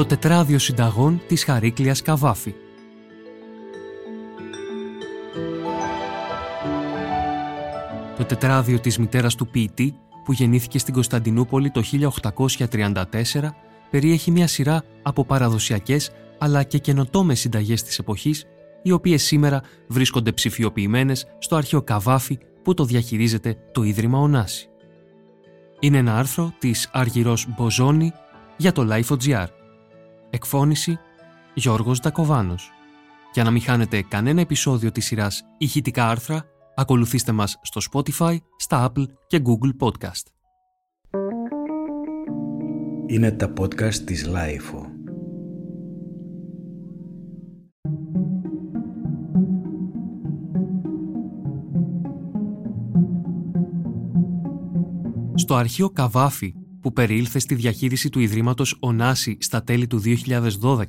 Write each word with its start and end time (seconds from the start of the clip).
το 0.00 0.06
τετράδιο 0.06 0.58
συνταγών 0.58 1.22
της 1.26 1.44
Χαρίκλειας 1.44 2.02
Καβάφη. 2.02 2.54
Το 8.16 8.24
τετράδιο 8.24 8.80
της 8.80 8.98
μητέρας 8.98 9.34
του 9.34 9.46
ποιητή, 9.46 9.94
που 10.24 10.32
γεννήθηκε 10.32 10.78
στην 10.78 10.94
Κωνσταντινούπολη 10.94 11.70
το 11.70 11.82
1834, 11.82 13.54
περιέχει 13.90 14.30
μια 14.30 14.46
σειρά 14.46 14.82
από 15.02 15.24
παραδοσιακές 15.24 16.10
αλλά 16.38 16.62
και 16.62 16.78
καινοτόμες 16.78 17.40
συνταγές 17.40 17.82
της 17.82 17.98
εποχής, 17.98 18.44
οι 18.82 18.90
οποίες 18.90 19.22
σήμερα 19.22 19.62
βρίσκονται 19.88 20.32
ψηφιοποιημένες 20.32 21.26
στο 21.38 21.56
αρχαίο 21.56 21.82
Καβάφη 21.82 22.38
που 22.62 22.74
το 22.74 22.84
διαχειρίζεται 22.84 23.56
το 23.72 23.82
Ίδρυμα 23.82 24.18
Ονάση. 24.18 24.68
Είναι 25.80 25.98
ένα 25.98 26.18
άρθρο 26.18 26.52
της 26.58 26.88
Αργυρός 26.92 27.46
Μποζόνη 27.56 28.12
για 28.56 28.72
το 28.72 28.88
Life.gr. 28.90 29.59
Εκφώνηση 30.30 30.98
Γιώργος 31.54 32.00
Ντακοβάνος. 32.00 32.70
Για 33.32 33.44
να 33.44 33.50
μην 33.50 33.62
χάνετε 33.62 34.02
κανένα 34.02 34.40
επεισόδιο 34.40 34.92
της 34.92 35.04
σειράς 35.04 35.42
ηχητικά 35.58 36.08
άρθρα, 36.08 36.44
ακολουθήστε 36.74 37.32
μας 37.32 37.58
στο 37.62 37.80
Spotify, 37.92 38.36
στα 38.56 38.92
Apple 38.92 39.06
και 39.26 39.42
Google 39.44 39.86
Podcast. 39.86 40.24
Είναι 43.06 43.30
τα 43.30 43.52
podcast 43.60 43.94
της 43.94 44.28
Lifeo. 44.28 44.84
Στο 55.34 55.54
αρχείο 55.54 55.90
Καβάφη, 55.90 56.54
που 56.80 56.92
περιήλθε 56.92 57.38
στη 57.38 57.54
διαχείριση 57.54 58.08
του 58.08 58.20
Ιδρύματος 58.20 58.76
Ονάση 58.80 59.36
στα 59.40 59.62
τέλη 59.64 59.86
του 59.86 60.02
2012, 60.62 60.84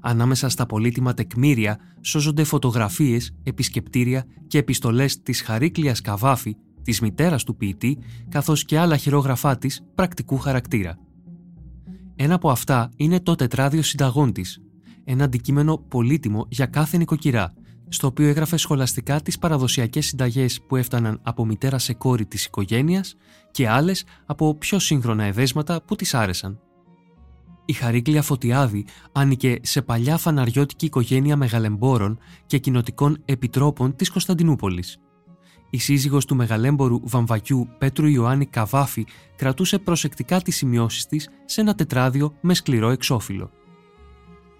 ανάμεσα 0.00 0.48
στα 0.48 0.66
πολύτιμα 0.66 1.14
τεκμήρια 1.14 1.78
σώζονται 2.00 2.44
φωτογραφίες, 2.44 3.34
επισκεπτήρια 3.42 4.24
και 4.46 4.58
επιστολές 4.58 5.22
της 5.22 5.42
Χαρίκλειας 5.42 6.00
Καβάφη, 6.00 6.56
της 6.82 7.00
μητέρας 7.00 7.44
του 7.44 7.56
ποιητή, 7.56 7.98
καθώς 8.28 8.64
και 8.64 8.78
άλλα 8.78 8.96
χειρόγραφά 8.96 9.58
της 9.58 9.82
πρακτικού 9.94 10.38
χαρακτήρα. 10.38 10.98
Ένα 12.16 12.34
από 12.34 12.50
αυτά 12.50 12.90
είναι 12.96 13.20
το 13.20 13.34
τετράδιο 13.34 13.82
συνταγών 13.82 14.32
της, 14.32 14.60
ένα 15.04 15.24
αντικείμενο 15.24 15.76
πολύτιμο 15.76 16.46
για 16.48 16.66
κάθε 16.66 16.96
νοικοκυρά, 16.96 17.52
στο 17.88 18.06
οποίο 18.06 18.28
έγραφε 18.28 18.56
σχολαστικά 18.56 19.20
τις 19.20 19.38
παραδοσιακές 19.38 20.06
συνταγές 20.06 20.60
που 20.66 20.76
έφταναν 20.76 21.20
από 21.22 21.46
μητέρα 21.46 21.78
σε 21.78 21.94
κόρη 21.94 22.26
της 22.26 22.44
οικογένειας 22.44 23.16
και 23.50 23.68
άλλες 23.68 24.04
από 24.26 24.54
πιο 24.54 24.78
σύγχρονα 24.78 25.24
εδέσματα 25.24 25.82
που 25.82 25.96
της 25.96 26.14
άρεσαν. 26.14 26.60
Η 27.64 27.72
Χαρίκλια 27.72 28.22
Φωτιάδη 28.22 28.86
άνοικε 29.12 29.58
σε 29.62 29.82
παλιά 29.82 30.16
φαναριώτικη 30.16 30.86
οικογένεια 30.86 31.36
μεγαλεμπόρων 31.36 32.18
και 32.46 32.58
κοινοτικών 32.58 33.22
επιτρόπων 33.24 33.96
της 33.96 34.10
Κωνσταντινούπολης. 34.10 34.98
Η 35.70 35.78
σύζυγος 35.78 36.24
του 36.24 36.36
μεγαλέμπορου 36.36 37.00
βαμβακιού 37.02 37.68
Πέτρου 37.78 38.06
Ιωάννη 38.06 38.46
Καβάφη 38.46 39.06
κρατούσε 39.36 39.78
προσεκτικά 39.78 40.40
τις 40.40 40.56
σημειώσεις 40.56 41.06
της 41.06 41.28
σε 41.44 41.60
ένα 41.60 41.74
τετράδιο 41.74 42.34
με 42.40 42.54
σκληρό 42.54 42.88
εξώφυλλο. 42.88 43.50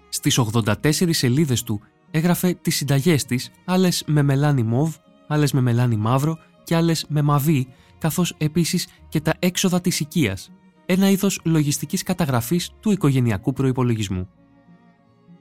Στις 0.09 0.39
84 0.39 1.09
σελίδες 1.09 1.63
του 1.63 1.81
έγραφε 2.15 2.53
τις 2.61 2.75
συνταγές 2.75 3.25
της, 3.25 3.51
άλλες 3.65 4.03
με 4.07 4.21
μελάνι 4.23 4.63
μόβ, 4.63 4.95
άλλες 5.27 5.51
με 5.51 5.61
μελάνι 5.61 5.95
μαύρο 5.95 6.37
και 6.63 6.75
άλλες 6.75 7.05
με 7.09 7.21
μαβί, 7.21 7.67
καθώς 7.97 8.35
επίσης 8.37 8.87
και 9.09 9.21
τα 9.21 9.33
έξοδα 9.39 9.81
της 9.81 9.99
οικίας, 9.99 10.51
ένα 10.85 11.09
είδος 11.09 11.39
λογιστικής 11.43 12.03
καταγραφής 12.03 12.71
του 12.79 12.91
οικογενειακού 12.91 13.53
προϋπολογισμού. 13.53 14.29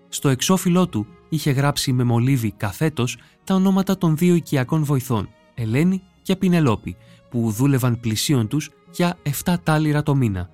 Στο 0.09 0.29
εξώφυλλό 0.29 0.89
του 0.89 1.07
είχε 1.29 1.51
γράψει 1.51 1.93
με 1.93 2.05
μολύβι 2.05 2.53
καθέτος 2.57 3.17
τα 3.45 3.55
ονόματα 3.55 3.99
των 3.99 4.17
δύο 4.17 4.35
οικιακών 4.35 4.85
βοηθών, 4.85 5.29
Ελένη 5.55 6.03
και 6.23 6.37
Πινελόπη, 6.37 6.97
που 7.31 7.51
δούλευαν 7.51 8.01
πλησίον 8.01 8.49
τους 8.49 8.71
για 8.91 9.17
7 9.45 9.55
τάλιρα 9.63 10.03
το 10.03 10.15
μήνα. 10.15 10.51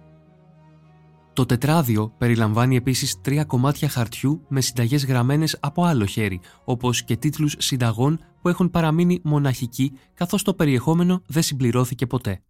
Το 1.39 1.47
τετράδιο 1.47 2.13
περιλαμβάνει 2.19 2.77
επίσης 2.77 3.21
τρία 3.21 3.45
κομμάτια 3.45 3.89
χαρτιού 3.89 4.45
με 4.49 4.61
συνταγές 4.61 5.05
γραμμένες 5.05 5.57
από 5.61 5.85
άλλο 5.85 6.05
χέρι, 6.05 6.41
όπως 6.65 7.05
και 7.05 7.17
τίτλους 7.17 7.55
συνταγών 7.59 8.21
που 8.41 8.49
έχουν 8.49 8.71
παραμείνει 8.71 9.21
μοναχικοί 9.25 9.93
καθώς 10.15 10.43
το 10.43 10.55
περιεχόμενο 10.55 11.23
δεν 11.27 11.43
συμπληρώθηκε 11.43 12.07
ποτέ. 12.07 12.43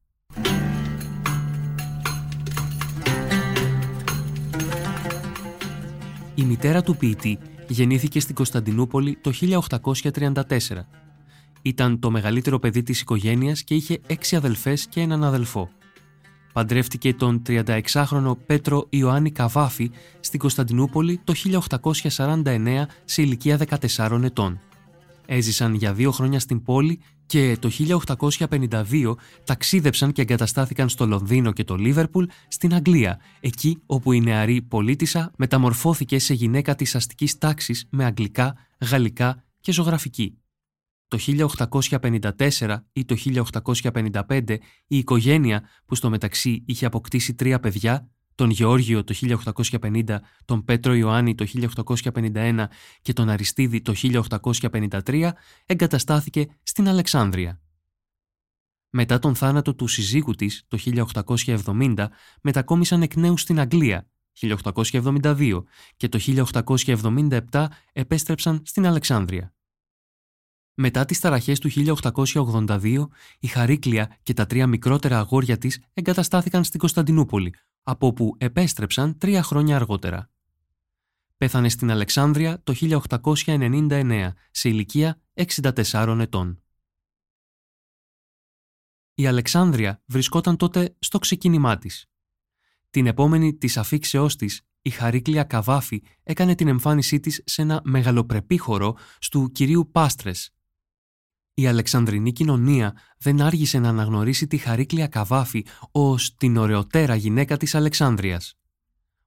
Η 6.35 6.43
μητέρα 6.43 6.83
του 6.83 6.97
ποιητή 6.97 7.39
γεννήθηκε 7.69 8.21
στην 8.21 8.35
Κωνσταντινούπολη 8.35 9.19
το 9.21 9.33
1834. 9.33 10.43
Ήταν 11.63 11.99
το 11.99 12.11
μεγαλύτερο 12.11 12.59
παιδί 12.59 12.83
της 12.83 13.01
οικογένειας 13.01 13.63
και 13.63 13.75
είχε 13.75 14.01
έξι 14.07 14.37
αδελφές 14.37 14.87
και 14.87 15.01
έναν 15.01 15.25
αδελφό. 15.25 15.71
Παντρεύτηκε 16.53 17.15
τον 17.15 17.43
36χρονο 17.47 18.33
Πέτρο 18.47 18.87
Ιωάννη 18.91 19.31
Καβάφη 19.31 19.91
στην 20.21 20.39
Κωνσταντινούπολη 20.39 21.21
το 21.25 21.35
1849 22.09 22.83
σε 23.05 23.23
ηλικία 23.23 23.59
14 23.97 24.21
ετών. 24.23 24.61
Έζησαν 25.27 25.75
για 25.75 25.93
δύο 25.93 26.11
χρόνια 26.11 26.41
στην 26.41 26.63
πόλη 26.63 27.01
και 27.27 27.57
το 27.61 27.71
1852 28.49 29.15
ταξίδεψαν 29.45 30.13
και 30.13 30.23
εγκαταστάθηκαν 30.23 30.89
στο 30.89 31.07
Λονδίνο 31.07 31.53
και 31.53 31.65
το 31.65 31.77
Λίβερπουλ 31.77 32.25
στην 32.49 32.75
Αγγλία, 32.75 33.21
εκεί 33.41 33.83
όπου 33.87 34.13
η 34.13 34.21
νεαρή 34.21 34.63
πολίτησα 34.63 35.33
μεταμορφώθηκε 35.37 36.19
σε 36.19 36.35
γυναίκα 36.35 36.75
της 36.75 36.95
αστικής 36.95 37.39
τάξης 37.39 37.87
με 37.91 38.05
αγγλικά, 38.05 38.55
γαλλικά 38.91 39.45
και 39.61 39.73
ζωγραφική. 39.73 40.39
Το 41.09 41.19
1854 41.19 42.77
ή 42.93 43.05
το 43.05 43.17
1855 43.17 44.57
η 44.87 44.99
οικογένεια 44.99 45.69
που 45.85 45.95
στο 45.95 46.11
μεταξύ 46.11 46.65
είχε 46.67 46.87
αποκτήσει 46.87 47.35
τρία 47.35 47.61
παιδιά, 47.61 48.11
τον 48.35 48.51
Γεώργιο 48.51 49.05
το 49.05 49.15
1850, 49.81 50.17
τον 50.45 50.65
Πέτρο 50.65 50.95
Ιωάννη 50.95 51.35
το 51.35 51.47
1851 51.85 52.65
και 53.03 53.13
τον 53.13 53.29
Αριστίδη 53.29 53.81
το 53.83 53.95
1853, 53.97 55.31
εγκαταστάθηκε 55.67 56.47
στην 56.63 56.89
Αλεξάνδρεια. 56.89 57.61
Μετά 58.91 59.19
τον 59.19 59.35
θάνατο 59.35 59.75
του 59.75 59.87
συζύγου 59.87 60.33
της 60.33 60.65
το 60.69 60.79
1870, 61.45 62.07
μετακόμισαν 62.43 63.03
εκ 63.03 63.17
νέου 63.17 63.37
στην 63.37 63.61
Αγγλία 63.61 64.09
1872 64.41 65.63
και 65.97 66.09
το 66.09 66.19
1877 66.73 67.67
επέστρεψαν 67.93 68.63
στην 68.65 68.87
Αλεξάνδρεια. 68.87 69.53
Μετά 70.81 71.05
τις 71.05 71.21
ταραχές 71.21 71.59
του 71.59 71.69
1882, 71.69 73.09
η 73.39 73.47
Χαρίκλια 73.47 74.17
και 74.23 74.33
τα 74.33 74.47
τρία 74.47 74.67
μικρότερα 74.67 75.19
αγόρια 75.19 75.59
της 75.59 75.83
εγκαταστάθηκαν 75.93 76.65
στην 76.65 76.81
Κωνσταντινούπολη, 76.81 77.55
από 77.83 78.07
όπου 78.07 78.35
επέστρεψαν 78.39 79.19
τρία 79.19 79.43
χρόνια 79.43 79.77
αργότερα. 79.77 80.31
Πέθανε 81.37 81.69
στην 81.69 81.91
Αλεξάνδρεια 81.91 82.63
το 82.63 82.75
1899, 82.75 84.33
σε 84.51 84.69
ηλικία 84.69 85.21
64 85.35 86.19
ετών. 86.21 86.63
Η 89.15 89.27
Αλεξάνδρεια 89.27 90.03
βρισκόταν 90.07 90.57
τότε 90.57 90.97
στο 90.99 91.19
ξεκίνημά 91.19 91.79
της. 91.79 92.07
Την 92.91 93.07
επόμενη 93.07 93.55
της 93.55 93.77
αφήξεώς 93.77 94.37
της, 94.37 94.63
η 94.83 94.91
Χαρίκλια 94.91 95.45
Καβάφη 95.45 96.03
έκανε 96.23 96.55
την 96.55 96.69
εμφάνισή 96.69 97.21
της 97.21 97.43
σε 97.45 97.63
ένα 97.63 97.81
μεγαλοπρεπή 97.85 98.59
χώρο 98.59 98.97
στου 99.19 99.51
κυρίου 99.53 99.91
Πάστρες, 99.93 100.53
η 101.59 101.67
Αλεξανδρινή 101.67 102.33
κοινωνία 102.33 102.97
δεν 103.19 103.41
άργησε 103.41 103.79
να 103.79 103.89
αναγνωρίσει 103.89 104.47
τη 104.47 104.57
Χαρίκλια 104.57 105.07
Καβάφη 105.07 105.67
ως 105.91 106.35
την 106.35 106.57
ωραιοτέρα 106.57 107.15
γυναίκα 107.15 107.57
της 107.57 107.75
Αλεξάνδρειας. 107.75 108.55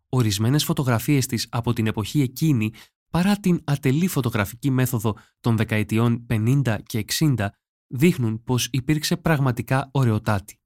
Ορισμένες 0.10 0.64
φωτογραφίες 0.64 1.26
της 1.26 1.48
από 1.52 1.74
την 1.74 1.88
εποχή 1.88 2.22
εκείνη, 2.22 2.74
παρά 3.10 3.38
την 3.38 3.62
ατελή 3.64 4.08
φωτογραφική 4.08 4.70
μέθοδο 4.70 5.18
των 5.40 5.58
δεκαετιών 5.58 6.26
50 6.30 6.78
και 6.86 7.06
60, 7.20 7.48
δείχνουν 7.88 8.44
πως 8.44 8.68
υπήρξε 8.72 9.18
πραγματικά 9.18 9.90
ωραιοτάτη, 9.92 10.60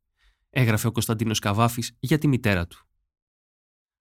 έγραφε 0.49 0.87
ο 0.87 0.91
Κωνσταντίνος 0.91 1.39
Καβάφης 1.39 1.97
για 1.99 2.17
τη 2.17 2.27
μητέρα 2.27 2.67
του. 2.67 2.85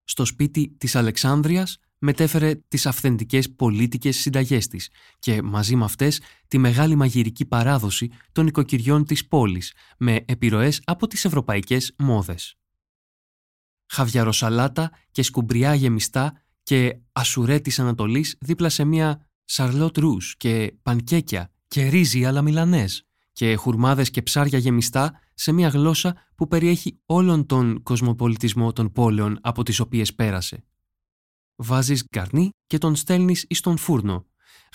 Στο 0.05 0.25
σπίτι 0.25 0.75
της 0.79 0.97
Αλεξάνδρειας 0.97 1.79
μετέφερε 2.05 2.55
τις 2.69 2.87
αυθεντικές 2.87 3.55
πολίτικες 3.55 4.17
συνταγές 4.17 4.67
της 4.67 4.91
και 5.19 5.43
μαζί 5.43 5.77
με 5.77 5.85
αυτές 5.85 6.21
τη 6.49 6.59
μεγάλη 6.59 6.95
μαγειρική 6.95 7.45
παράδοση 7.45 8.11
των 8.33 8.47
οικοκυριών 8.47 9.05
της 9.05 9.29
πόλης 9.29 9.73
με 9.99 10.25
επιρροές 10.25 10.81
από 10.85 11.07
τις 11.07 11.25
ευρωπαϊκές 11.25 11.95
μόδες. 11.99 12.57
Χαβιαροσαλάτα 13.87 14.91
και 15.11 15.23
σκουμπριά 15.23 15.75
γεμιστά 15.75 16.43
και 16.63 16.99
ασουρέ 17.13 17.59
της 17.59 17.79
Ανατολής 17.79 18.37
δίπλα 18.41 18.69
σε 18.69 18.85
μια 18.85 19.27
σαρλότ 19.45 19.99
ρούς 19.99 20.37
και 20.37 20.75
πανκέκια 20.83 21.51
και 21.69 21.89
ρύζι 21.89 22.25
αλλά 22.25 22.43
μιλανές 22.43 23.07
και 23.33 23.55
χουρμάδες 23.55 24.11
και 24.11 24.23
ψάρια 24.23 24.59
γεμιστά 24.59 25.21
σε 25.35 25.53
μια 25.53 25.69
γλώσσα 25.69 26.17
που 26.35 26.49
περιέχει 26.49 26.99
όλον 27.07 27.47
τον 27.47 27.83
κοσμοπολιτισμό 27.83 28.73
των 28.73 28.93
πόλεων 28.93 29.39
από 29.41 29.63
τις 29.63 29.81
οποίες 29.81 30.15
πέρασε. 30.15 30.65
Βάζεις 31.57 32.07
γκαρνί 32.09 32.51
και 32.67 32.79
τον 32.79 32.97
στέλνεις 32.97 33.45
εις 33.49 33.61
τον 33.61 33.77
φούρνο. 33.77 34.27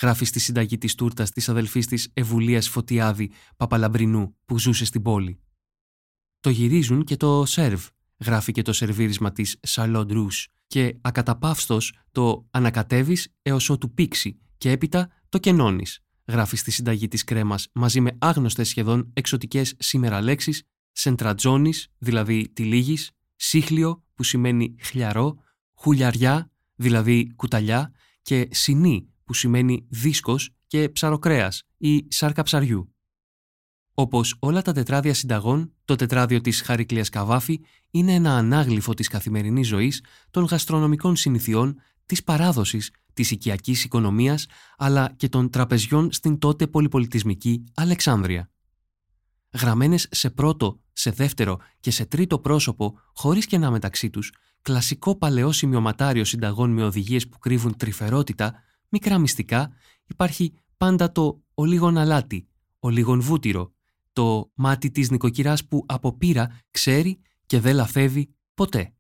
Γράφεις 0.01 0.27
στη 0.27 0.39
συνταγή 0.39 0.77
της 0.77 0.95
τούρτας 0.95 1.31
της 1.31 1.49
αδελφής 1.49 1.87
της 1.87 2.09
Ευουλίας 2.13 2.69
Φωτιάδη 2.69 3.31
Παπαλαμπρινού 3.57 4.35
που 4.45 4.59
ζούσε 4.59 4.85
στην 4.85 5.01
πόλη. 5.01 5.39
Το 6.39 6.49
γυρίζουν 6.49 7.03
και 7.03 7.15
το 7.15 7.45
σερβ, 7.45 7.85
γράφει 8.19 8.51
και 8.51 8.61
το 8.61 8.73
σερβίρισμα 8.73 9.31
της 9.31 9.57
Σαλόντ 9.61 10.11
Ρούς 10.11 10.47
και 10.67 10.97
ακαταπαύστος 11.01 11.93
το 12.11 12.47
ανακατεύεις 12.51 13.33
έως 13.41 13.69
ότου 13.69 13.93
πήξει 13.93 14.39
και 14.57 14.71
έπειτα 14.71 15.09
το 15.29 15.37
κενώνεις, 15.37 15.99
γράφει 16.27 16.55
στη 16.55 16.71
συνταγή 16.71 17.07
της 17.07 17.23
κρέμας 17.23 17.67
μαζί 17.73 18.01
με 18.01 18.17
άγνωστες 18.19 18.67
σχεδόν 18.67 19.11
εξωτικές 19.13 19.75
σήμερα 19.79 20.21
λέξεις 20.21 20.63
σεντρατζόνης, 20.91 21.87
δηλαδή 21.97 22.49
τυλίγης, 22.53 23.11
σύχλιο 23.35 24.03
που 24.15 24.23
σημαίνει 24.23 24.75
χλιαρό, 24.79 25.43
χουλιαριά, 25.73 26.48
δηλαδή 26.79 27.33
κουταλιά 27.35 27.91
και 28.21 28.47
συνή 28.51 29.07
που 29.23 29.33
σημαίνει 29.33 29.85
δίσκος 29.89 30.49
και 30.67 30.89
ψαροκρέας 30.89 31.63
ή 31.77 32.05
σάρκα 32.09 32.43
ψαριού. 32.43 32.93
Όπως 33.93 34.35
όλα 34.39 34.61
τα 34.61 34.71
τετράδια 34.71 35.13
συνταγών, 35.13 35.73
το 35.85 35.95
τετράδιο 35.95 36.41
της 36.41 36.61
Χαρίκλια 36.61 37.05
Καβάφη 37.11 37.59
είναι 37.91 38.13
ένα 38.13 38.37
ανάγλυφο 38.37 38.93
της 38.93 39.07
καθημερινής 39.07 39.67
ζωής, 39.67 40.03
των 40.31 40.43
γαστρονομικών 40.43 41.15
συνηθιών, 41.15 41.75
της 42.05 42.23
παράδοσης, 42.23 42.91
της 43.13 43.31
οικιακής 43.31 43.83
οικονομίας, 43.83 44.45
αλλά 44.77 45.13
και 45.17 45.29
των 45.29 45.49
τραπεζιών 45.49 46.11
στην 46.11 46.39
τότε 46.39 46.67
πολυπολιτισμική 46.67 47.63
Αλεξάνδρεια. 47.73 48.51
Γραμμένες 49.59 50.07
σε 50.11 50.29
πρώτο, 50.29 50.79
σε 50.93 51.11
δεύτερο 51.11 51.59
και 51.79 51.91
σε 51.91 52.05
τρίτο 52.05 52.39
πρόσωπο, 52.39 52.99
χωρίς 53.13 53.45
κενά 53.45 53.71
μεταξύ 53.71 54.09
τους, 54.09 54.31
κλασικό 54.61 55.15
παλαιό 55.15 55.51
σημειωματάριο 55.51 56.25
συνταγών 56.25 56.71
με 56.71 56.83
οδηγίες 56.83 57.27
που 57.27 57.39
κρύβουν 57.39 57.77
τρυφερότητα, 57.77 58.53
μικρά 58.89 59.17
μυστικά, 59.17 59.71
υπάρχει 60.05 60.53
πάντα 60.77 61.11
το 61.11 61.43
ο 61.53 61.65
λίγον 61.65 61.97
αλάτι, 61.97 62.47
ο 62.79 62.89
λίγον 62.89 63.21
βούτυρο, 63.21 63.73
το 64.13 64.51
μάτι 64.55 64.91
της 64.91 65.11
νοικοκυράς 65.11 65.67
που 65.67 65.83
από 65.87 66.17
πείρα 66.17 66.59
ξέρει 66.71 67.19
και 67.45 67.59
δεν 67.59 67.75
λαφεύει 67.75 68.35
ποτέ. 68.53 68.93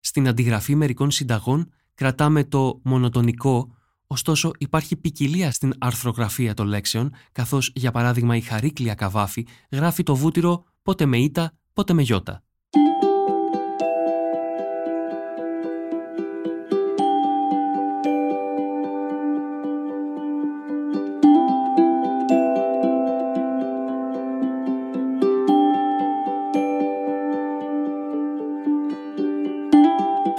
Στην 0.00 0.28
αντιγραφή 0.28 0.74
μερικών 0.74 1.10
συνταγών 1.10 1.72
κρατάμε 1.94 2.44
το 2.44 2.80
μονοτονικό, 2.84 3.74
ωστόσο 4.06 4.50
υπάρχει 4.58 4.96
ποικιλία 4.96 5.50
στην 5.50 5.72
αρθρογραφία 5.78 6.54
των 6.54 6.66
λέξεων, 6.66 7.12
καθώς 7.32 7.72
για 7.74 7.90
παράδειγμα 7.90 8.36
η 8.36 8.40
Χαρίκλια 8.40 8.94
Καβάφη 8.94 9.46
γράφει 9.70 10.02
το 10.02 10.16
βούτυρο 10.16 10.64
πότε 10.82 11.06
με 11.06 11.18
ήττα, 11.18 11.52
πότε 11.72 11.92
με 11.92 12.02
γιώτα. 12.02 12.45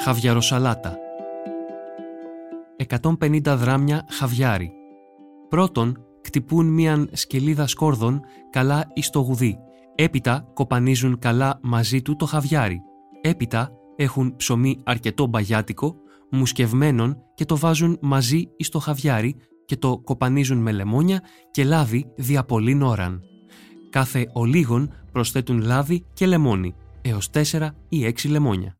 Χαβιαροσαλάτα 0.08 0.98
150 3.02 3.42
δράμια 3.44 4.06
χαβιάρι 4.10 4.72
Πρώτον, 5.50 6.06
κτυπούν 6.22 6.66
μίαν 6.66 7.10
σκελίδα 7.14 7.68
σκόρδων 7.68 8.22
καλά 8.50 8.88
εις 8.94 9.10
το 9.10 9.20
γουδί. 9.20 9.58
Έπειτα 9.96 10.52
κοπανίζουν 10.54 11.20
καλά 11.20 11.60
μαζί 11.64 12.02
του 12.02 12.16
το 12.16 12.26
χαβιάρι. 12.26 12.82
Έπειτα 13.22 13.72
έχουν 13.96 14.36
ψωμί 14.36 14.80
αρκετό 14.84 15.26
μπαγιάτικο, 15.26 15.96
μουσκευμένον 16.32 17.18
και 17.36 17.46
το 17.46 17.58
βάζουν 17.58 17.98
μαζί 18.02 18.50
εις 18.58 18.70
το 18.70 18.80
χαβιάρι 18.80 19.36
και 19.66 19.78
το 19.78 20.00
κοπανίζουν 20.00 20.58
με 20.58 20.72
λεμόνια 20.72 21.22
και 21.52 21.64
λάδι 21.64 22.12
δια 22.16 22.44
πολλήν 22.44 22.82
ώραν. 22.82 23.22
Κάθε 23.90 24.30
ολίγων 24.34 24.94
προσθέτουν 25.12 25.62
λάδι 25.62 26.06
και 26.14 26.26
λεμόνι, 26.26 26.76
έως 27.02 27.30
4 27.34 27.68
ή 27.90 28.06
6 28.06 28.30
λεμόνια. 28.30 28.77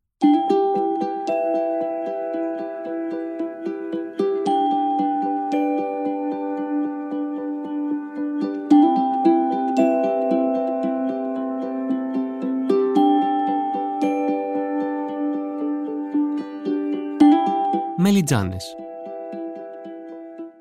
Μελιτζάνες. 18.38 18.76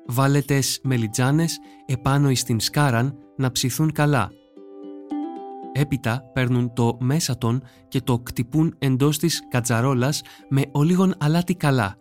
Βάλετε 0.05 0.59
μελιτζάνες 0.83 1.59
επάνω 1.85 2.29
εις 2.29 2.43
την 2.43 2.59
σκάραν 2.59 3.17
να 3.37 3.51
ψηθούν 3.51 3.91
καλά. 3.91 4.31
Έπειτα 5.71 6.23
παίρνουν 6.33 6.73
το 6.73 6.97
μέσα 6.99 7.37
των 7.37 7.61
και 7.87 8.01
το 8.01 8.19
κτυπούν 8.19 8.75
εντός 8.77 9.17
της 9.17 9.47
κατσαρόλας 9.49 10.21
με 10.49 10.61
ολίγον 10.71 11.13
αλάτι 11.19 11.55
καλά. 11.55 11.95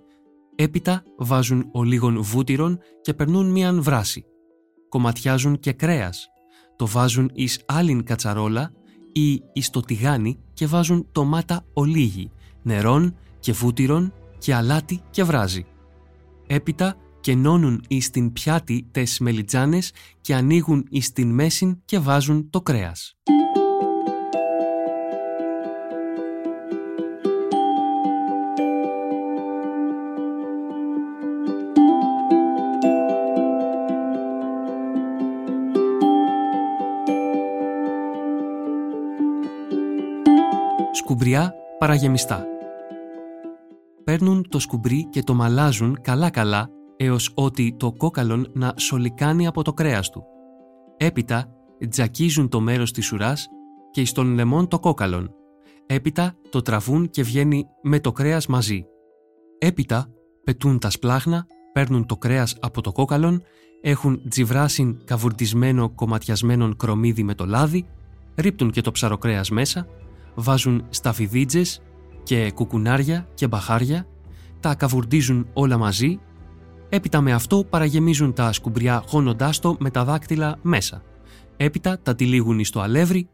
Έπειτα 0.54 1.02
βάζουν 1.16 1.68
ολίγον 1.72 2.22
βούτυρον 2.22 2.78
και 3.00 3.14
περνούν 3.14 3.50
μίαν 3.50 3.82
βράση. 3.82 4.24
Κομματιάζουν 4.88 5.58
και 5.58 5.72
κρέας. 5.72 6.26
Το 6.76 6.86
βάζουν 6.86 7.30
εις 7.34 7.60
άλλην 7.66 8.04
κατσαρόλα 8.04 8.72
ή 9.12 9.42
εις 9.52 9.70
το 9.70 9.80
τηγάνι 9.80 10.38
και 10.52 10.66
βάζουν 10.66 11.08
τομάτα 11.12 11.64
ολίγη, 11.72 12.30
νερόν 12.62 13.16
και 13.38 13.52
βούτυρον 13.52 14.12
και 14.46 14.54
αλάτι 14.54 15.00
και 15.10 15.24
βράζει. 15.24 15.66
Έπειτα 16.46 16.96
κενώνουν 17.20 17.84
εις 17.88 18.10
την 18.10 18.32
πιάτη 18.32 18.88
τες 18.90 19.18
μελιτζάνες 19.18 19.92
και 20.20 20.34
ανοίγουν 20.34 20.86
εις 20.90 21.12
την 21.12 21.30
μέση 21.30 21.82
και 21.84 21.98
βάζουν 21.98 22.50
το 22.50 22.60
κρέας. 22.60 23.16
Σκουμπριά 40.92 41.54
παραγεμιστά 41.78 42.46
παίρνουν 44.06 44.48
το 44.48 44.58
σκουμπρί 44.58 45.08
και 45.10 45.22
το 45.22 45.34
μαλάζουν 45.34 45.98
καλά-καλά 46.00 46.68
έως 46.96 47.32
ότι 47.34 47.74
το 47.76 47.92
κόκαλον 47.92 48.50
να 48.54 48.74
σολικάνει 48.76 49.46
από 49.46 49.62
το 49.62 49.72
κρέας 49.72 50.10
του. 50.10 50.24
Έπειτα 50.96 51.48
τζακίζουν 51.88 52.48
το 52.48 52.60
μέρος 52.60 52.92
της 52.92 53.12
ουράς 53.12 53.48
και 53.90 54.00
εις 54.00 54.12
τον 54.12 54.34
λεμόν 54.34 54.68
το 54.68 54.78
κόκαλον. 54.78 55.30
Έπειτα 55.86 56.34
το 56.50 56.62
τραβούν 56.62 57.10
και 57.10 57.22
βγαίνει 57.22 57.66
με 57.82 58.00
το 58.00 58.12
κρέας 58.12 58.46
μαζί. 58.46 58.84
Έπειτα 59.58 60.08
πετούν 60.44 60.78
τα 60.78 60.90
σπλάχνα, 60.90 61.46
παίρνουν 61.72 62.06
το 62.06 62.16
κρέας 62.16 62.56
από 62.60 62.80
το 62.80 62.92
κόκαλον, 62.92 63.42
έχουν 63.80 64.22
τζιβράσιν 64.28 65.04
καβουρτισμένο 65.04 65.90
κομματιασμένον 65.90 66.76
κρομίδι 66.76 67.22
με 67.22 67.34
το 67.34 67.46
λάδι, 67.46 67.86
ρίπτουν 68.34 68.70
και 68.70 68.80
το 68.80 68.90
ψαροκρέας 68.90 69.50
μέσα, 69.50 69.86
βάζουν 70.34 70.86
σταφιδίτζες 70.88 71.80
και 72.26 72.50
κουκουνάρια 72.54 73.28
και 73.34 73.46
μπαχάρια, 73.46 74.06
τα 74.60 74.74
καβουρντίζουν 74.74 75.46
όλα 75.52 75.78
μαζί, 75.78 76.18
έπειτα 76.88 77.20
με 77.20 77.32
αυτό 77.32 77.64
παραγεμίζουν 77.64 78.32
τα 78.32 78.52
σκουμπριά 78.52 79.02
χώνοντάς 79.06 79.58
το 79.58 79.76
με 79.78 79.90
τα 79.90 80.04
δάκτυλα 80.04 80.58
μέσα. 80.62 81.02
Έπειτα 81.56 81.98
τα 82.02 82.14
τυλίγουν 82.14 82.64
στο 82.64 82.80
αλεύρι 82.80 83.28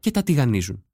και 0.00 0.10
τα 0.10 0.22
τηγανίζουν. 0.22 0.84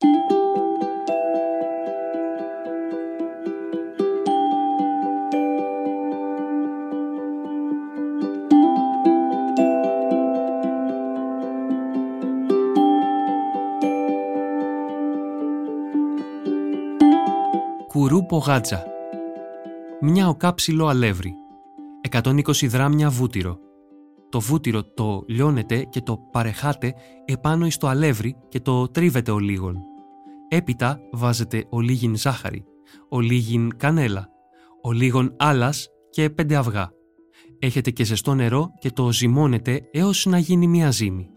Κουρού 18.41 18.53
πογάτσα. 18.53 18.85
Μια 20.01 20.29
οκάψιλο 20.29 20.87
αλεύρι. 20.87 21.35
120 22.11 22.67
δράμια 22.69 23.11
βούτυρο. 23.11 23.59
Το 24.29 24.41
βούτυρο 24.41 24.85
το 24.85 25.25
λιώνετε 25.27 25.85
και 25.85 26.01
το 26.01 26.19
παρεχάτε 26.33 26.95
επάνω 27.25 27.67
εις 27.67 27.77
το 27.77 27.87
αλεύρι 27.87 28.37
και 28.49 28.61
το 28.61 28.89
τρίβετε 28.89 29.31
ολίγων. 29.31 29.77
Έπειτα 30.49 31.01
βάζετε 31.13 31.67
ολίγην 31.69 32.17
ζάχαρη, 32.17 32.65
ολίγην 33.09 33.77
κανέλα, 33.77 34.29
ολίγων 34.83 35.35
άλας 35.39 35.89
και 36.11 36.31
πέντε 36.31 36.57
αυγά. 36.57 36.91
Έχετε 37.59 37.91
και 37.91 38.05
ζεστό 38.05 38.35
νερό 38.35 38.69
και 38.79 38.91
το 38.91 39.13
ζυμώνετε 39.13 39.89
έως 39.93 40.27
να 40.27 40.39
γίνει 40.39 40.67
μια 40.67 40.91
ζύμη. 40.91 41.31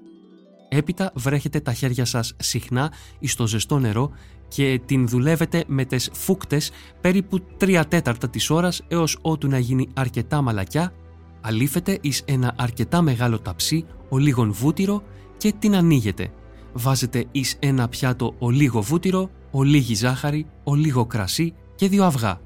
Έπειτα 0.75 1.11
βρέχετε 1.15 1.59
τα 1.59 1.73
χέρια 1.73 2.05
σας 2.05 2.35
συχνά 2.39 2.93
στο 3.21 3.47
ζεστό 3.47 3.79
νερό 3.79 4.11
και 4.47 4.81
την 4.85 5.07
δουλεύετε 5.07 5.63
με 5.67 5.85
τις 5.85 6.09
φούκτες 6.13 6.71
περίπου 7.01 7.39
3 7.59 7.83
τέταρτα 7.87 8.29
της 8.29 8.49
ώρας 8.49 8.81
έως 8.87 9.17
ότου 9.21 9.47
να 9.47 9.57
γίνει 9.57 9.87
αρκετά 9.93 10.41
μαλακιά, 10.41 10.93
αλήφετε 11.41 11.97
εις 12.01 12.21
ένα 12.25 12.53
αρκετά 12.57 13.01
μεγάλο 13.01 13.39
ταψί 13.39 13.85
ολίγων 14.09 14.51
βούτυρο 14.51 15.03
και 15.37 15.53
την 15.59 15.75
ανοίγετε. 15.75 16.31
Βάζετε 16.73 17.25
εις 17.31 17.55
ένα 17.59 17.87
πιάτο 17.87 18.35
ολίγο 18.39 18.81
βούτυρο, 18.81 19.29
ολίγη 19.51 19.95
ζάχαρη, 19.95 20.45
ολίγο 20.63 21.05
κρασί 21.05 21.53
και 21.75 21.87
δύο 21.87 22.03
αυγά. 22.03 22.41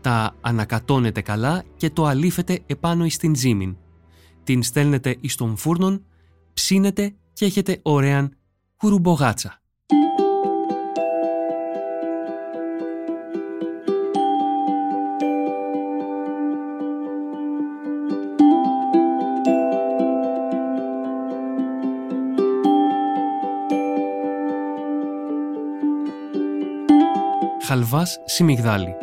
Τα 0.00 0.34
ανακατώνετε 0.40 1.20
καλά 1.20 1.62
και 1.76 1.90
το 1.90 2.04
αλήφετε 2.04 2.60
επάνω 2.66 3.04
εις 3.04 3.16
την 3.16 3.32
τζίμιν. 3.32 3.76
Την 4.44 4.62
στέλνετε 4.62 5.16
εις 5.20 5.34
τον 5.34 5.56
φούρνον, 5.56 6.04
ψήνετε 6.52 7.14
και 7.36 7.44
έχετε 7.44 7.80
ωραία 7.82 8.28
κουρουμπογάτσα. 8.76 9.60
Χαλβάς 27.64 28.16
σιμιγδάλι. 28.24 28.94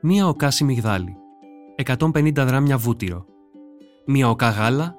Μία 0.00 0.28
οκά 0.28 0.50
σιμιγδάλι. 0.50 1.16
150 1.76 2.32
δράμια 2.34 2.78
βούτυρο. 2.78 3.24
Μία 4.06 4.30
οκά 4.30 4.50
γάλα 4.50 4.97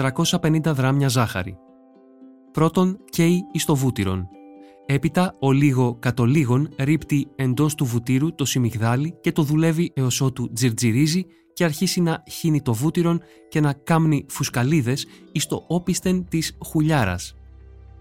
350 0.00 0.60
δράμια 0.64 1.08
ζάχαρη. 1.08 1.56
Πρώτον 2.52 2.98
καίει 3.10 3.42
εις 3.52 3.64
το 3.64 3.76
βούτυρον. 3.76 4.28
Έπειτα 4.86 5.34
ο 5.40 5.52
λίγο 5.52 5.96
κατολίγων 5.98 6.68
ρίπτει 6.78 7.28
εντός 7.36 7.74
του 7.74 7.84
βουτύρου 7.84 8.34
το 8.34 8.44
σιμιγδάλι 8.44 9.18
και 9.20 9.32
το 9.32 9.42
δουλεύει 9.42 9.92
έως 9.94 10.20
ότου 10.20 10.52
τζιρτζιρίζει 10.52 11.24
και 11.52 11.64
αρχίσει 11.64 12.00
να 12.00 12.22
χύνει 12.30 12.62
το 12.62 12.74
βούτυρον 12.74 13.20
και 13.48 13.60
να 13.60 13.72
κάμνει 13.72 14.26
φουσκαλίδες 14.28 15.06
εις 15.32 15.46
το 15.46 15.64
όπιστεν 15.68 16.28
της 16.28 16.56
χουλιάρας. 16.66 17.34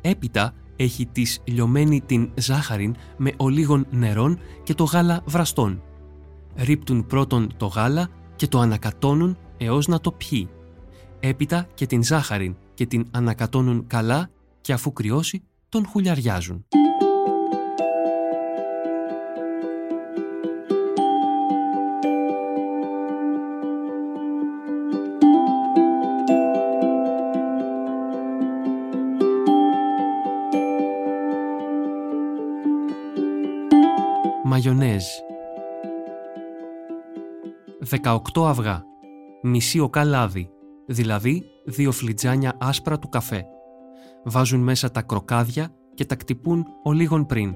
Έπειτα 0.01 0.53
έχει 0.75 1.05
της 1.05 1.41
λιωμένη 1.43 2.01
την 2.01 2.31
ζάχαρη 2.35 2.93
με 3.17 3.31
ολίγων 3.37 3.87
νερών 3.89 4.39
και 4.63 4.73
το 4.73 4.83
γάλα 4.83 5.21
βραστών. 5.25 5.81
Ρίπτουν 6.55 7.05
πρώτον 7.05 7.49
το 7.57 7.65
γάλα 7.65 8.09
και 8.35 8.47
το 8.47 8.59
ανακατώνουν 8.59 9.37
έως 9.57 9.87
να 9.87 9.99
το 9.99 10.11
πιει 10.11 10.49
έπειτα 11.19 11.67
και 11.73 11.85
την 11.85 12.03
ζάχαρη 12.03 12.55
και 12.73 12.85
την 12.85 13.07
ανακατώνουν 13.11 13.87
καλά 13.87 14.29
και 14.61 14.73
αφού 14.73 14.93
κρυώσει 14.93 15.43
τον 15.69 15.85
χουλιαριάζουν. 15.87 16.65
Μαγιονέζ. 34.43 35.05
18 38.03 38.19
αυγά. 38.45 38.83
Μισή 39.41 39.79
οκά 39.79 40.03
λάδι 40.03 40.49
δηλαδή 40.89 41.43
δύο 41.65 41.91
φλιτζάνια 41.91 42.57
άσπρα 42.59 42.99
του 42.99 43.09
καφέ. 43.09 43.45
Βάζουν 44.23 44.59
μέσα 44.59 44.91
τα 44.91 45.01
κροκάδια 45.01 45.73
και 45.93 46.05
τα 46.05 46.15
κτυπούν 46.15 46.65
ο 46.83 46.91
λίγον 46.91 47.25
πριν. 47.25 47.55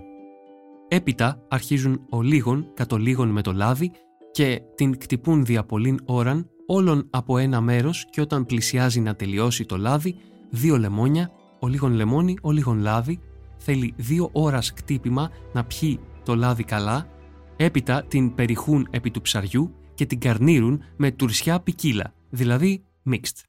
Έπειτα 0.87 1.41
αρχίζουν 1.47 2.05
ο 2.09 2.21
λίγον 2.21 2.71
κατ' 2.73 2.93
λίγον 2.93 3.29
με 3.29 3.41
το 3.41 3.51
λάδι 3.51 3.91
και 4.31 4.61
την 4.75 4.97
κτυπούν 4.97 5.45
δια 5.45 5.63
πολλήν 5.63 5.99
ώραν 6.05 6.49
όλων 6.65 7.07
από 7.09 7.37
ένα 7.37 7.61
μέρος 7.61 8.05
και 8.09 8.21
όταν 8.21 8.45
πλησιάζει 8.45 8.99
να 8.99 9.15
τελειώσει 9.15 9.65
το 9.65 9.77
λάδι, 9.77 10.15
δύο 10.49 10.77
λεμόνια, 10.77 11.31
ο 11.59 11.67
λίγον 11.67 11.93
λεμόνι, 11.93 12.37
ο 12.41 12.51
λίγον 12.51 12.79
λάδι, 12.79 13.19
θέλει 13.57 13.93
δύο 13.97 14.29
ώρας 14.31 14.73
κτύπημα 14.73 15.29
να 15.53 15.63
πιει 15.63 15.99
το 16.23 16.35
λάδι 16.35 16.63
καλά, 16.63 17.07
έπειτα 17.55 18.03
την 18.07 18.35
περιχούν 18.35 18.87
επί 18.91 19.11
του 19.11 19.21
ψαριού 19.21 19.73
και 19.93 20.05
την 20.05 20.19
καρνίρουν 20.19 20.83
με 20.97 21.11
τουρσιά 21.11 21.59
ποικίλα, 21.59 22.13
δηλαδή 22.29 22.83
mixed. 23.11 23.43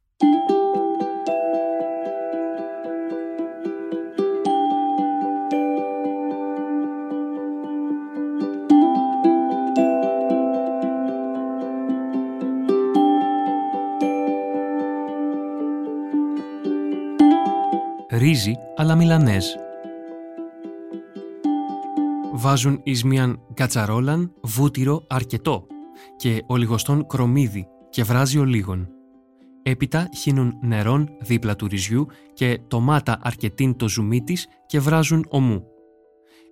Ρύζι 18.10 18.54
αλλά 18.76 18.94
μιλανέζ. 18.94 19.46
Βάζουν 22.32 22.80
εις 22.82 23.04
μίαν 23.04 23.40
κατσαρόλαν 23.54 24.32
βούτυρο 24.42 25.04
αρκετό 25.08 25.66
και 26.16 26.44
ολιγοστόν 26.46 27.06
κρομίδι 27.06 27.66
και 27.90 28.04
βράζει 28.04 28.38
ολίγον. 28.38 28.93
Έπειτα 29.66 30.08
χύνουν 30.16 30.54
νερόν 30.62 31.08
δίπλα 31.20 31.56
του 31.56 31.66
ρυζιού 31.66 32.06
και 32.34 32.60
τομάτα 32.68 33.18
αρκετήν 33.22 33.76
το 33.76 33.88
ζουμί 33.88 34.22
της 34.22 34.46
και 34.66 34.80
βράζουν 34.80 35.26
ομού. 35.28 35.64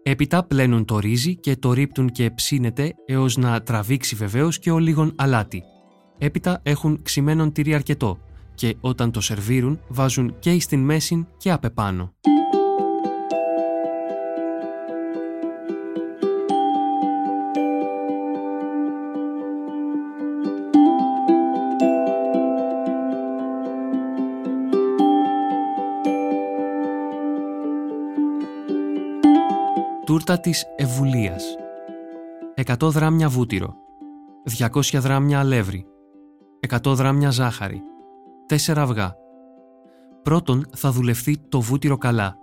Έπειτα 0.03 0.45
πλένουν 0.45 0.85
το 0.85 0.99
ρύζι 0.99 1.37
και 1.37 1.57
το 1.57 1.73
ρίπτουν 1.73 2.11
και 2.11 2.31
ψήνεται 2.31 2.95
έως 3.07 3.37
να 3.37 3.63
τραβήξει 3.63 4.15
βεβαίως 4.15 4.59
και 4.59 4.71
ο 4.71 4.79
λίγον 4.79 5.13
αλάτι. 5.17 5.63
Έπειτα 6.19 6.61
έχουν 6.63 7.03
ξημένον 7.03 7.53
τυρί 7.53 7.75
αρκετό 7.75 8.19
και 8.55 8.77
όταν 8.81 9.11
το 9.11 9.21
σερβίρουν 9.21 9.81
βάζουν 9.89 10.39
και 10.39 10.61
στην 10.61 10.81
μέση 10.81 11.27
και 11.37 11.51
απεπάνω. 11.51 12.13
Τούρτα 30.23 30.41
της 30.41 30.65
Ευουλίας 30.77 31.45
100 32.65 32.77
δράμια 32.81 33.29
βούτυρο. 33.29 33.75
200 34.59 34.99
δράμια 35.01 35.39
αλεύρι. 35.39 35.87
100 36.69 36.95
δράμια 36.95 37.31
ζάχαρη. 37.31 37.83
4 38.47 38.73
αυγά. 38.77 39.15
Πρώτον 40.23 40.67
θα 40.75 40.91
δουλευτεί 40.93 41.39
το 41.49 41.61
βούτυρο 41.61 41.99
καλά. 41.99 42.37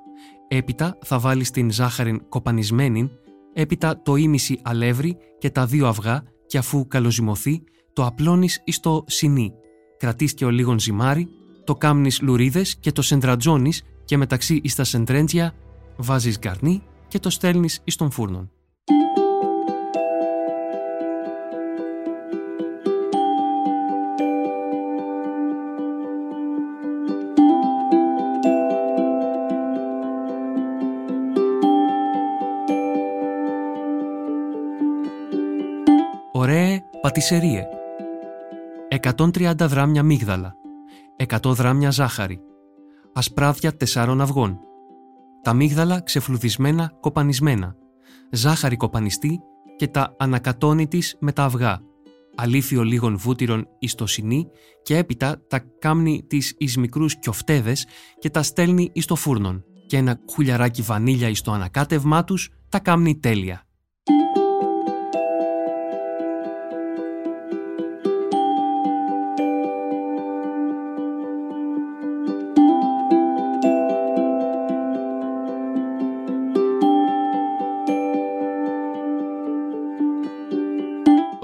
Έπειτα 0.48 0.98
θα 1.06 1.20
βάλεις 1.20 1.52
την 1.52 1.72
ζάχαρη 1.72 2.22
κοπανισμένη 2.30 3.12
Έπειτα 3.54 4.02
το 4.02 4.16
ίμιση 4.16 4.60
αλεύρι 4.64 5.18
και 5.38 5.50
τα 5.50 5.66
δύο 5.66 5.88
αυγά 5.88 6.24
και 6.46 6.58
αφού 6.58 6.88
καλοζυμωθεί 6.88 7.64
το 7.94 8.06
απλώνεις 8.06 8.62
εις 8.64 8.80
το 8.80 9.04
σινί. 9.08 9.54
Κρατείς 9.98 10.34
και 10.34 10.46
ο 10.46 10.50
λίγον 10.50 10.80
ζυμάρι 10.80 11.28
το 11.64 11.76
κάμνεις 11.76 12.22
λουρίδες 12.22 12.76
και 12.76 12.92
το 12.92 13.02
σεντρατζώνεις 13.02 13.84
και 14.06 14.18
μεταξύ 14.18 14.60
εις 14.64 14.76
τα 14.76 14.84
σεντρέντζια 14.84 15.54
βάζεις 15.98 16.40
γκαρνί 16.40 16.84
και 17.10 17.20
το 17.20 17.30
στέλνεις 17.30 17.82
εις 17.84 17.96
τον 17.96 18.12
φούρνον. 18.12 18.52
Ωραία 36.32 36.82
πατησερίε. 37.02 37.68
130 39.16 39.54
δράμια 39.58 40.04
μίγδαλα. 40.04 40.56
100 41.16 41.54
δράμια 41.54 41.92
ζάχαρη. 41.92 42.42
Ασπράδια 43.14 43.78
τεσσάρων 43.78 44.22
αυγών 44.22 44.60
τα 45.42 45.54
μίγδαλα 45.54 46.02
ξεφλουδισμένα 46.02 46.94
κοπανισμένα, 47.00 47.76
ζάχαρη 48.32 48.76
κοπανιστή 48.76 49.40
και 49.76 49.88
τα 49.88 50.16
ανακατώνει 50.18 50.88
της 50.88 51.16
με 51.20 51.32
τα 51.32 51.44
αυγά, 51.44 51.80
αλήθιο 52.36 52.84
λίγων 52.84 53.18
βούτυρων 53.18 53.68
εις 53.80 53.96
το 53.96 54.06
σινί 54.06 54.48
και 54.84 54.98
έπειτα 54.98 55.42
τα 55.48 55.60
κάμνει 55.80 56.24
τις 56.28 56.56
εις 56.58 56.78
μικρούς 56.78 57.20
κιοφτέδες 57.20 57.88
και 58.20 58.30
τα 58.30 58.44
στέλνει 58.44 58.90
εις 58.94 59.06
το 59.06 59.16
φούρνον. 59.16 59.64
Και 59.88 59.98
ένα 59.98 60.20
χουλιαράκι 60.32 60.82
βανίλια 60.82 61.30
εις 61.30 61.42
το 61.42 61.52
ανακάτευμά 61.52 62.24
τους 62.24 62.50
τα 62.70 62.80
κάμνει 62.80 63.20
τέλεια. 63.20 63.69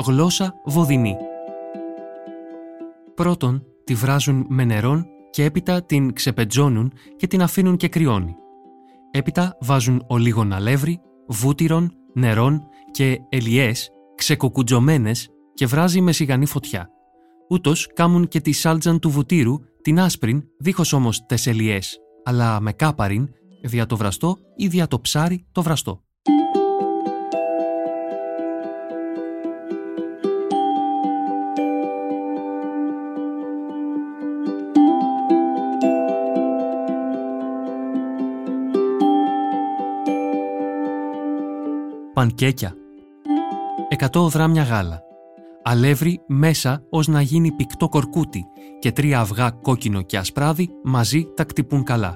Γλώσσα 0.05 0.53
βοδινή. 0.65 1.15
Πρώτον, 3.15 3.63
τη 3.83 3.93
βράζουν 3.93 4.45
με 4.50 4.63
νερόν 4.63 5.05
και 5.29 5.43
έπειτα 5.43 5.83
την 5.83 6.13
ξεπετζώνουν 6.13 6.93
και 7.15 7.27
την 7.27 7.41
αφήνουν 7.41 7.77
και 7.77 7.88
κρυώνει. 7.88 8.35
Έπειτα 9.12 9.57
βάζουν 9.62 10.03
ολίγων 10.07 10.53
αλεύρι, 10.53 11.01
βούτυρον, 11.27 11.91
νερόν 12.13 12.62
και 12.91 13.19
ελιές 13.29 13.89
ξεκοκουτζωμένες 14.15 15.29
και 15.53 15.65
βράζει 15.65 16.01
με 16.01 16.12
σιγανή 16.12 16.45
φωτιά. 16.45 16.89
Ούτως 17.50 17.88
κάμουν 17.93 18.27
και 18.27 18.41
τη 18.41 18.51
σάλτζαν 18.51 19.00
του 19.00 19.09
βουτύρου, 19.09 19.55
την 19.81 20.00
άσπριν, 20.00 20.43
δίχως 20.59 20.93
όμως 20.93 21.25
τες 21.25 21.47
ελιές, 21.47 22.00
αλλά 22.24 22.59
με 22.59 22.71
κάπαριν, 22.71 23.29
δια 23.63 23.85
το 23.85 23.97
βραστό 23.97 24.38
ή 24.55 24.67
δια 24.67 24.88
το 24.88 25.01
ψάρι 25.01 25.45
το 25.51 25.62
βραστό. 25.62 26.04
Πανκέκια 42.15 42.75
100 44.12 44.27
γράμμια 44.34 44.63
γάλα 44.63 45.01
Αλεύρι 45.63 46.22
μέσα 46.27 46.84
ως 46.89 47.07
να 47.07 47.22
γίνει 47.22 47.51
πικτό 47.51 47.89
κορκούτι 47.89 48.45
και 48.79 48.91
τρία 48.91 49.19
αυγά 49.19 49.50
κόκκινο 49.50 50.01
και 50.01 50.17
ασπράδι 50.17 50.69
μαζί 50.84 51.27
τα 51.36 51.43
κτυπούν 51.43 51.84
καλά. 51.84 52.15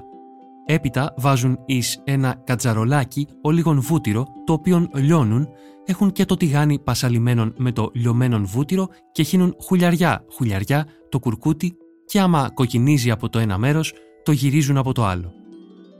Έπειτα 0.66 1.14
βάζουν 1.16 1.58
εις 1.66 2.00
ένα 2.04 2.42
κατζαρολάκι 2.44 3.28
ολίγον 3.42 3.80
βούτυρο 3.80 4.26
το 4.44 4.52
οποίο 4.52 4.88
λιώνουν, 4.94 5.48
έχουν 5.84 6.12
και 6.12 6.24
το 6.24 6.36
τηγάνι 6.36 6.78
πασαλιμένον 6.78 7.54
με 7.56 7.72
το 7.72 7.90
λιωμένον 7.94 8.46
βούτυρο 8.46 8.88
και 9.12 9.22
χύνουν 9.22 9.56
χουλιαριά 9.62 10.24
χουλιαριά 10.32 10.86
το 11.08 11.18
κουρκούτι 11.18 11.76
και 12.06 12.20
άμα 12.20 12.50
κοκκινίζει 12.54 13.10
από 13.10 13.28
το 13.28 13.38
ένα 13.38 13.58
μέρος 13.58 13.92
το 14.22 14.32
γυρίζουν 14.32 14.76
από 14.76 14.92
το 14.92 15.04
άλλο. 15.04 15.32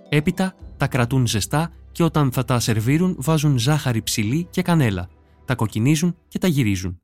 Έπειτα 0.08 0.54
τα 0.76 0.86
κρατούν 0.86 1.26
ζεστά 1.26 1.70
και 1.92 2.02
όταν 2.02 2.32
θα 2.32 2.44
τα 2.44 2.60
σερβίρουν 2.60 3.16
βάζουν 3.18 3.58
ζάχαρη 3.58 4.02
ψηλή 4.02 4.46
και 4.50 4.62
κανέλα. 4.62 5.08
Τα 5.44 5.54
κοκκινίζουν 5.54 6.16
και 6.28 6.38
τα 6.38 6.46
γυρίζουν. 6.46 7.00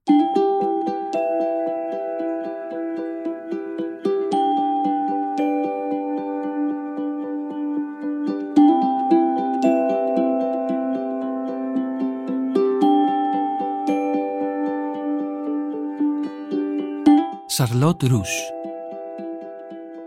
Σαρλότ 17.46 18.02
Ρούς 18.02 18.30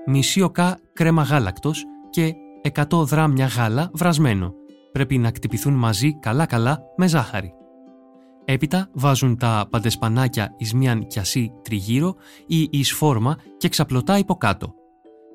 Μισή 0.06 0.42
οκά 0.42 0.80
κρέμα 0.94 1.24
γάλακτος 1.24 1.86
και 2.10 2.34
100 2.74 3.06
δράμια 3.06 3.46
γάλα 3.46 3.90
βρασμένο. 3.94 4.59
Πρέπει 5.00 5.18
να 5.18 5.32
κτυπηθούν 5.32 5.74
μαζί 5.74 6.20
καλά-καλά 6.20 6.82
με 6.96 7.08
ζάχαρη. 7.08 7.54
Έπειτα 8.46 8.90
βάζουν 8.94 9.38
τα 9.38 9.68
παντεσπανάκια 9.70 10.54
εις 10.58 10.74
μίαν 10.74 11.08
κιασί 11.08 11.52
τριγύρω 11.62 12.16
ή 12.48 12.68
εις 12.72 12.94
φόρμα 12.94 13.38
και 13.58 13.70
ξαπλωτά 13.70 14.18
υποκάτω. 14.18 14.74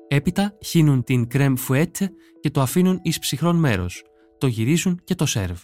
Έπειτα 0.07 0.57
χύνουν 0.65 1.03
την 1.03 1.27
κρέμ 1.27 1.55
φουέτ 1.55 1.95
και 2.39 2.49
το 2.49 2.61
αφήνουν 2.61 2.99
εις 3.01 3.19
ψυχρόν 3.19 3.55
μέρος. 3.55 4.03
Το 4.37 4.47
γυρίζουν 4.47 5.01
και 5.03 5.15
το 5.15 5.25
σέρβ. 5.25 5.61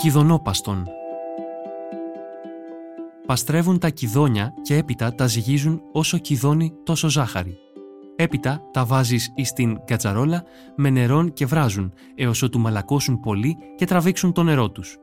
Κιδονόπαστον 0.00 0.86
Παστρεύουν 3.26 3.78
τα 3.78 3.88
κιδόνια 3.88 4.54
και 4.62 4.76
έπειτα 4.76 5.14
τα 5.14 5.26
ζυγίζουν 5.26 5.82
όσο 5.92 6.18
κιδόνι 6.18 6.72
τόσο 6.84 7.08
ζάχαρη. 7.08 7.56
Έπειτα 8.16 8.62
τα 8.72 8.84
βάζεις 8.84 9.32
εις 9.34 9.52
την 9.52 9.78
κατσαρόλα 9.84 10.44
με 10.76 10.90
νερόν 10.90 11.32
και 11.32 11.46
βράζουν 11.46 11.92
έως 12.14 12.42
ότου 12.42 12.58
μαλακώσουν 12.58 13.20
πολύ 13.20 13.56
και 13.76 13.84
τραβήξουν 13.84 14.32
το 14.32 14.42
νερό 14.42 14.70
τους. 14.70 14.96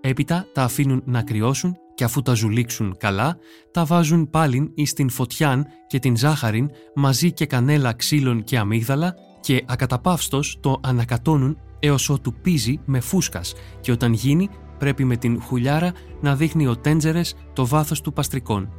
Έπειτα 0.00 0.46
τα 0.52 0.62
αφήνουν 0.62 1.02
να 1.04 1.22
κρυώσουν 1.22 1.76
και 1.94 2.04
αφού 2.04 2.22
τα 2.22 2.34
ζουλήξουν 2.34 2.96
καλά, 2.98 3.36
τα 3.70 3.84
βάζουν 3.84 4.30
πάλιν 4.30 4.70
εις 4.74 4.92
την 4.92 5.10
φωτιάν 5.10 5.66
και 5.86 5.98
την 5.98 6.16
ζάχαριν 6.16 6.70
μαζί 6.94 7.32
και 7.32 7.46
κανέλα 7.46 7.92
ξύλων 7.92 8.44
και 8.44 8.58
αμύγδαλα 8.58 9.14
και 9.40 9.64
ακαταπαύστος 9.66 10.58
το 10.60 10.80
ανακατώνουν 10.82 11.58
έως 11.84 12.08
ότου 12.08 12.34
πίζει 12.34 12.80
με 12.84 13.00
φούσκας 13.00 13.54
και 13.80 13.92
όταν 13.92 14.12
γίνει 14.12 14.48
πρέπει 14.78 15.04
με 15.04 15.16
την 15.16 15.42
χουλιάρα 15.42 15.92
να 16.20 16.36
δείχνει 16.36 16.66
ο 16.66 16.76
τέντζερες 16.76 17.34
το 17.52 17.66
βάθος 17.66 18.00
του 18.00 18.12
παστρικών. 18.12 18.72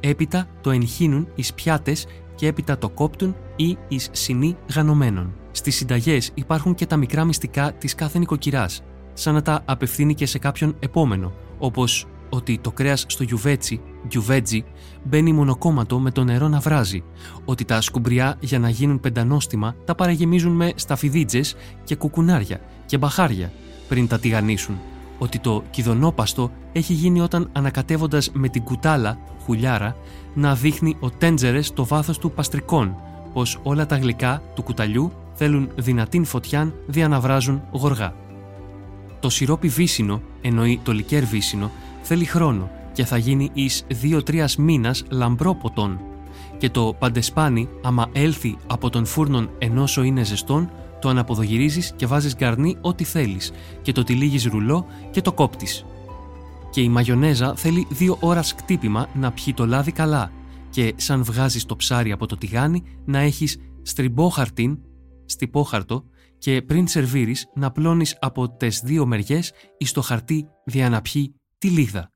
Έπειτα 0.00 0.48
το 0.60 0.70
εγχύνουν 0.70 1.28
εις 1.34 1.54
πιάτες 1.54 2.06
και 2.34 2.46
έπειτα 2.46 2.78
το 2.78 2.88
κόπτουν 2.88 3.36
ή 3.56 3.76
εις 3.88 4.08
συνή 4.12 4.56
γανωμένων. 4.74 5.34
Στις 5.50 5.76
συνταγές 5.76 6.30
υπάρχουν 6.34 6.74
και 6.74 6.86
τα 6.86 6.96
μικρά 6.96 7.24
μυστικά 7.24 7.72
της 7.72 7.94
κάθε 7.94 8.18
νοικοκυράς, 8.18 8.82
σαν 9.12 9.34
να 9.34 9.42
τα 9.42 9.62
απευθύνει 9.64 10.14
και 10.14 10.26
σε 10.26 10.38
κάποιον 10.38 10.76
επόμενο, 10.78 11.32
όπως 11.58 12.06
ότι 12.28 12.58
το 12.58 12.70
κρέας 12.70 13.04
στο 13.08 13.22
γιουβέτσι, 13.22 13.80
γιουβέτζι, 14.08 14.64
μπαίνει 15.04 15.32
μονοκόμματο 15.32 15.98
με 15.98 16.10
το 16.10 16.24
νερό 16.24 16.48
να 16.48 16.58
βράζει, 16.58 17.04
ότι 17.44 17.64
τα 17.64 17.80
σκουμπριά 17.80 18.36
για 18.40 18.58
να 18.58 18.68
γίνουν 18.68 19.00
πεντανόστιμα 19.00 19.74
τα 19.84 19.94
παραγεμίζουν 19.94 20.52
με 20.52 20.72
σταφιδίτζες 20.74 21.56
και 21.84 21.96
κουκουνάρια 21.96 22.60
και 22.86 22.98
μπαχάρια 22.98 23.52
πριν 23.88 24.08
τα 24.08 24.18
τηγανίσουν, 24.18 24.78
ότι 25.18 25.38
το 25.38 25.62
κιδονόπαστο 25.70 26.50
έχει 26.72 26.92
γίνει 26.92 27.20
όταν 27.20 27.48
ανακατεύοντας 27.52 28.30
με 28.32 28.48
την 28.48 28.62
κουτάλα, 28.62 29.18
χουλιάρα, 29.44 29.96
να 30.34 30.54
δείχνει 30.54 30.96
ο 31.00 31.10
τέντζερες 31.10 31.72
το 31.72 31.84
βάθος 31.84 32.18
του 32.18 32.30
παστρικών, 32.30 32.96
πως 33.32 33.58
όλα 33.62 33.86
τα 33.86 33.96
γλυκά 33.96 34.42
του 34.54 34.62
κουταλιού 34.62 35.12
θέλουν 35.34 35.70
δυνατήν 35.76 36.24
φωτιάν 36.24 36.74
δια 36.86 37.08
να 37.08 37.20
βράζουν 37.20 37.62
γοργά. 37.70 38.14
Το 39.20 39.28
σιρόπι 39.30 39.68
βύσινο, 39.68 40.22
εννοεί 40.40 40.80
το 40.82 40.92
λικέρ 40.92 41.24
βύσινο, 41.24 41.70
θέλει 42.06 42.24
χρόνο 42.24 42.70
και 42.92 43.04
θα 43.04 43.16
γίνει 43.16 43.50
εις 43.52 43.86
2-3 44.02 44.54
μήνας 44.58 45.04
λαμπρό 45.10 45.54
ποτόν. 45.54 46.00
Και 46.58 46.70
το 46.70 46.96
παντεσπάνι, 46.98 47.68
άμα 47.82 48.06
έλθει 48.12 48.56
από 48.66 48.90
τον 48.90 49.06
φούρνον 49.06 49.50
ενώσο 49.58 50.02
είναι 50.02 50.24
ζεστόν, 50.24 50.70
το 51.00 51.08
αναποδογυρίζεις 51.08 51.92
και 51.96 52.06
βάζεις 52.06 52.36
γκαρνί 52.36 52.76
ό,τι 52.80 53.04
θέλεις 53.04 53.52
και 53.82 53.92
το 53.92 54.02
τυλίγεις 54.02 54.44
ρουλό 54.44 54.86
και 55.10 55.20
το 55.20 55.32
κόπτεις. 55.32 55.84
Και 56.70 56.80
η 56.80 56.88
μαγιονέζα 56.88 57.54
θέλει 57.54 57.86
δύο 57.90 58.16
ώρας 58.20 58.54
κτύπημα 58.54 59.08
να 59.14 59.32
πιει 59.32 59.54
το 59.54 59.66
λάδι 59.66 59.92
καλά 59.92 60.30
και 60.70 60.94
σαν 60.96 61.24
βγάζεις 61.24 61.66
το 61.66 61.76
ψάρι 61.76 62.12
από 62.12 62.26
το 62.26 62.36
τηγάνι 62.36 62.82
να 63.04 63.18
έχεις 63.18 63.58
στριμπόχαρτιν, 63.82 64.78
στυπόχαρτο 65.24 66.04
και 66.38 66.62
πριν 66.62 66.86
σερβίρεις 66.86 67.50
να 67.54 67.70
πλώνεις 67.70 68.16
από 68.20 68.56
τις 68.56 68.80
δύο 68.84 69.06
μεριές 69.06 69.52
εις 69.78 69.92
το 69.92 70.00
χαρτί 70.00 70.46
δια 70.64 70.88
να 70.88 71.00
πιει 71.00 71.34
τη 71.58 71.68
λίγδα. 71.68 72.10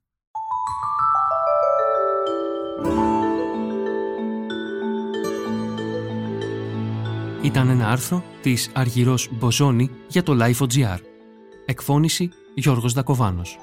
Ήταν 7.43 7.69
ένα 7.69 7.89
άρθρο 7.89 8.23
της 8.41 8.69
Αργυρός 8.73 9.29
Μποζόνη 9.31 9.89
για 10.07 10.23
το 10.23 10.37
Life.gr. 10.39 10.97
Εκφώνηση 11.65 12.29
Γιώργος 12.55 12.93
Δακοβάνος. 12.93 13.57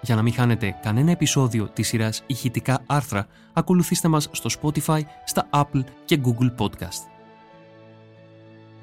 Για 0.00 0.14
να 0.14 0.22
μην 0.22 0.32
χάνετε 0.32 0.78
κανένα 0.82 1.10
επεισόδιο 1.10 1.68
της 1.68 1.88
σειράς 1.88 2.22
ηχητικά 2.26 2.82
άρθρα, 2.86 3.26
ακολουθήστε 3.52 4.08
μας 4.08 4.28
στο 4.32 4.50
Spotify, 4.60 5.00
στα 5.24 5.48
Apple 5.52 5.84
και 6.04 6.20
Google 6.24 6.54
Podcast. 6.58 7.08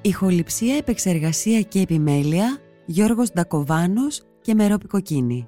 Ηχοληψία, 0.02 0.76
επεξεργασία 0.76 1.62
και 1.62 1.80
επιμέλεια 1.80 2.58
Γιώργος 2.86 3.32
Ντακοβάνος 3.32 4.22
και 4.42 4.54
Μερόπη 4.54 4.88
Κοκκίνη. 4.88 5.48